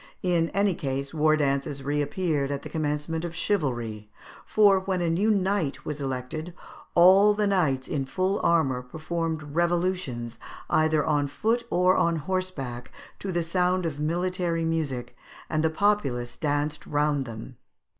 In 0.23 0.49
any 0.49 0.73
case, 0.73 1.13
war 1.13 1.37
dances 1.37 1.83
reappeared 1.83 2.49
at 2.49 2.63
the 2.63 2.69
commencement 2.69 3.23
of 3.23 3.35
chivalry; 3.35 4.09
for, 4.47 4.79
when 4.79 4.99
a 4.99 5.11
new 5.11 5.29
knight 5.29 5.85
was 5.85 6.01
elected, 6.01 6.55
all 6.95 7.35
the 7.35 7.45
knights 7.45 7.87
in 7.87 8.05
full 8.05 8.39
armour 8.39 8.81
performed 8.81 9.43
evolutions, 9.55 10.39
either 10.71 11.05
on 11.05 11.27
foot 11.27 11.65
or 11.69 11.95
on 11.97 12.15
horseback, 12.15 12.91
to 13.19 13.31
the 13.31 13.43
sound 13.43 13.85
of 13.85 13.99
military 13.99 14.65
music, 14.65 15.15
and 15.51 15.61
the 15.61 15.69
populace 15.69 16.35
danced 16.35 16.87
round 16.87 17.25
them. 17.25 17.57